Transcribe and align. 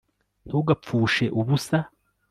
ntugapfushe 0.47 1.25
ubusa 1.39 1.77